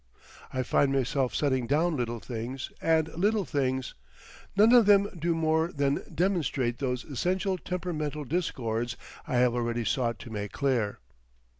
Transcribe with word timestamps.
I 0.51 0.63
find 0.63 0.91
myself 0.91 1.35
setting 1.35 1.67
down 1.67 1.95
little 1.95 2.19
things 2.19 2.71
and 2.81 3.07
little 3.09 3.45
things; 3.45 3.93
none 4.57 4.73
of 4.73 4.87
them 4.87 5.07
do 5.19 5.35
more 5.35 5.71
than 5.71 6.01
demonstrate 6.11 6.79
those 6.79 7.03
essential 7.05 7.55
temperamental 7.59 8.23
discords 8.25 8.97
I 9.27 9.35
have 9.35 9.53
already 9.53 9.85
sought 9.85 10.17
to 10.17 10.31
make 10.31 10.53
clear. 10.53 10.97